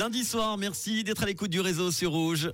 [0.00, 0.56] lundi soir.
[0.56, 2.50] Merci d'être à l'écoute du réseau sur Rouge.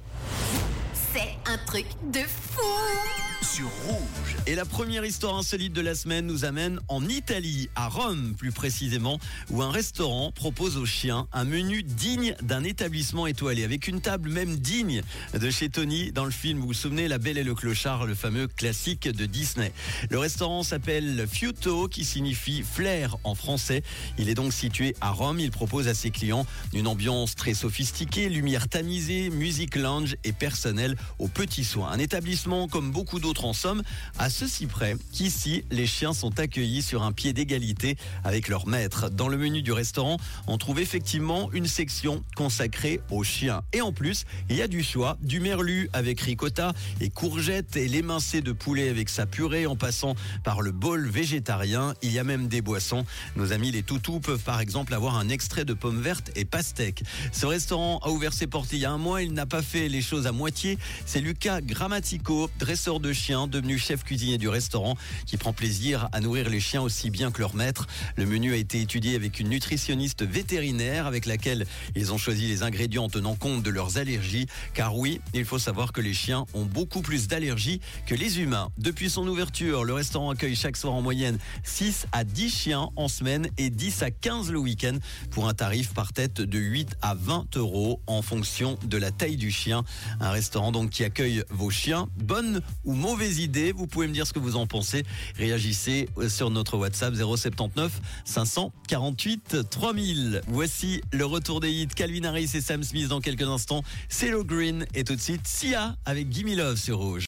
[1.12, 4.36] C'est un truc de fou sur Rouge.
[4.46, 8.52] Et la première histoire insolite de la semaine nous amène en Italie, à Rome plus
[8.52, 9.18] précisément,
[9.50, 14.30] où un restaurant propose aux chiens un menu digne d'un établissement étoilé, avec une table
[14.30, 15.02] même digne
[15.34, 18.14] de chez Tony dans le film, vous vous souvenez, La Belle et le Clochard, le
[18.14, 19.72] fameux classique de Disney.
[20.10, 23.82] Le restaurant s'appelle Fiuto, qui signifie flair en français.
[24.18, 25.40] Il est donc situé à Rome.
[25.40, 30.96] Il propose à ses clients une ambiance très sophistiquée, lumière tamisée, musique lounge et personnel
[31.18, 31.90] aux petits soins.
[31.90, 33.82] Un établissement comme beaucoup d'autres en somme,
[34.18, 39.10] à ceci près qu'ici, les chiens sont accueillis sur un pied d'égalité avec leur maître.
[39.10, 43.62] Dans le menu du restaurant, on trouve effectivement une section consacrée aux chiens.
[43.72, 47.88] Et en plus, il y a du choix, du merlu avec ricotta et courgettes et
[47.88, 51.94] l'émincé de poulet avec sa purée en passant par le bol végétarien.
[52.02, 53.04] Il y a même des boissons.
[53.34, 57.02] Nos amis les toutous peuvent par exemple avoir un extrait de pommes vertes et pastèques.
[57.32, 59.22] Ce restaurant a ouvert ses portes il y a un mois.
[59.22, 60.78] Il n'a pas fait les choses à moitié.
[61.04, 66.20] C'est Lucas Grammatico, dresseur de chiens devenu chef cuisinier du restaurant, qui prend plaisir à
[66.20, 67.88] nourrir les chiens aussi bien que leur maître.
[68.14, 72.62] Le menu a été étudié avec une nutritionniste vétérinaire avec laquelle ils ont choisi les
[72.62, 74.46] ingrédients en tenant compte de leurs allergies.
[74.74, 78.68] Car oui, il faut savoir que les chiens ont beaucoup plus d'allergies que les humains.
[78.78, 83.08] Depuis son ouverture, le restaurant accueille chaque soir en moyenne 6 à 10 chiens en
[83.08, 84.98] semaine et 10 à 15 le week-end
[85.30, 89.36] pour un tarif par tête de 8 à 20 euros en fonction de la taille
[89.36, 89.84] du chien.
[90.20, 93.70] Un restaurant donc qui accueille vos chiens, bonne ou mauvaise mauvaise idée.
[93.70, 95.04] Vous pouvez me dire ce que vous en pensez.
[95.36, 100.40] Réagissez sur notre WhatsApp 079 548 3000.
[100.48, 103.84] Voici le retour des hits Calvin Harris et Sam Smith dans quelques instants.
[104.08, 107.24] C'est Green et tout de suite Sia avec Gimme Love sur Rouge.